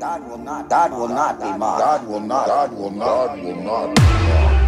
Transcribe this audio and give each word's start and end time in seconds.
God 0.00 0.26
will 0.26 0.38
not. 0.38 0.70
God 0.70 0.92
will 0.92 1.08
not 1.08 1.38
be 1.38 1.44
mocked. 1.52 1.80
God 1.80 2.08
will 2.08 2.20
not. 2.20 2.46
God 2.46 2.72
will 2.72 2.90
not. 2.90 3.06
God 3.06 3.44
will 3.44 3.56
not 3.62 4.59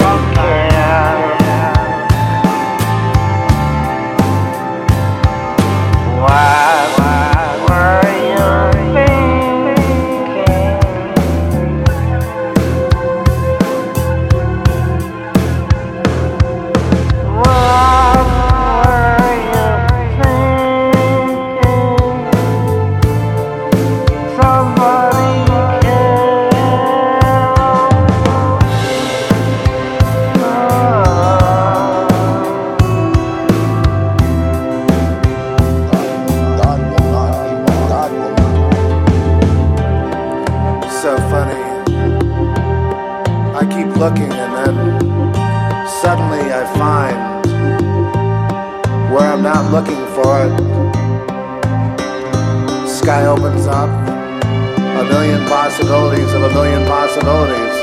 Somebody 0.00 0.34
cares. 0.34 0.71
Looking 44.02 44.32
and 44.32 44.52
then 44.58 44.74
suddenly 46.02 46.42
I 46.50 46.62
find 46.74 47.16
where 49.12 49.28
I'm 49.32 49.44
not 49.44 49.70
looking 49.70 50.04
for 50.16 50.42
it. 50.42 50.52
Sky 52.88 53.26
opens 53.26 53.68
up, 53.68 53.88
a 55.02 55.04
million 55.04 55.46
possibilities 55.46 56.34
of 56.34 56.42
a 56.42 56.50
million 56.50 56.84
possibilities. 56.88 57.76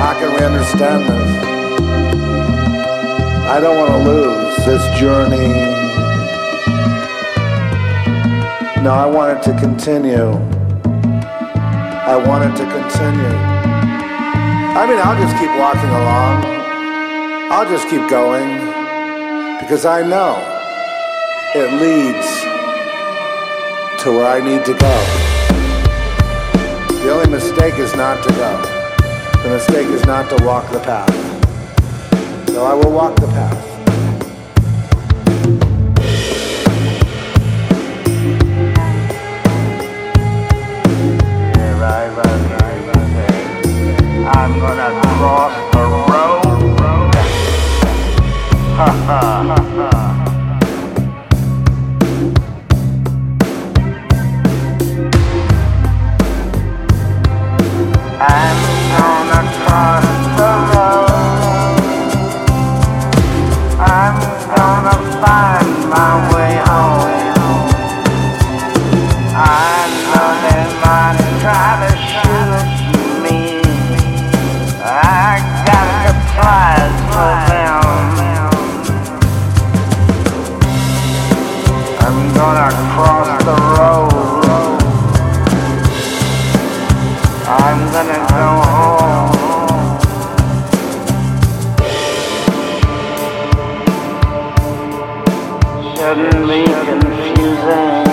How 0.00 0.14
can 0.18 0.30
we 0.32 0.40
understand 0.42 1.00
this? 1.10 1.30
I 3.54 3.60
don't 3.60 3.76
want 3.76 3.92
to 3.92 4.02
lose 4.10 4.56
this 4.64 4.82
journey. 4.98 5.48
No, 8.82 8.90
I 8.90 9.04
want 9.04 9.36
it 9.36 9.42
to 9.52 9.58
continue. 9.60 10.30
I 12.08 12.16
want 12.26 12.44
it 12.44 12.56
to 12.56 12.64
continue. 12.72 13.69
I 14.72 14.86
mean, 14.86 14.98
I'll 14.98 15.20
just 15.20 15.36
keep 15.36 15.50
walking 15.58 15.90
along. 15.90 16.44
I'll 17.50 17.68
just 17.68 17.88
keep 17.88 18.08
going 18.08 18.48
because 19.60 19.84
I 19.84 20.02
know 20.02 20.38
it 21.54 21.72
leads 21.82 22.28
to 24.04 24.12
where 24.12 24.26
I 24.26 24.40
need 24.40 24.64
to 24.66 24.74
go. 24.74 25.30
The 27.02 27.10
only 27.10 27.28
mistake 27.30 27.74
is 27.78 27.94
not 27.96 28.22
to 28.22 28.30
go. 28.34 29.42
The 29.42 29.48
mistake 29.50 29.88
is 29.88 30.06
not 30.06 30.30
to 30.30 30.44
walk 30.44 30.70
the 30.70 30.80
path. 30.80 31.10
So 32.50 32.64
I 32.64 32.72
will 32.74 32.92
walk 32.92 33.16
the 33.16 33.26
path. 33.26 33.69
ha, 49.06 49.44
ha. 49.46 49.59
gonna 82.40 82.70
cross 82.94 83.28
the 83.44 83.56
road. 83.76 84.80
I'm 87.46 87.80
gonna 87.94 88.20
go 88.38 88.46
home. 88.72 89.32
Shouldn't 95.96 96.42
be 96.48 96.60
confusing. 96.88 98.06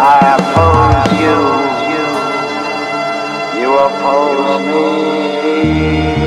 I 0.00 0.18
oppose 0.36 1.12
you. 1.22 1.38
You 3.60 3.70
oppose 3.86 4.62
me. 4.72 6.23